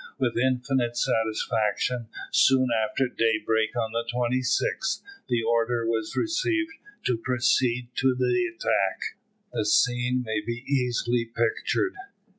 With 0.17 0.35
infinite 0.35 0.97
satisfaction, 0.97 2.07
soon 2.31 2.69
after 2.89 3.07
daybreak 3.07 3.75
on 3.75 3.91
the 3.91 4.03
26th, 4.11 5.03
the 5.29 5.43
order 5.43 5.85
was 5.85 6.15
received 6.15 6.73
to 7.05 7.19
proceed 7.23 7.89
to 7.97 8.15
the 8.15 8.51
attack. 8.55 9.19
The 9.53 9.63
scene 9.63 10.23
may 10.25 10.41
be 10.43 10.63
easily 10.65 11.25
pictured. 11.25 11.93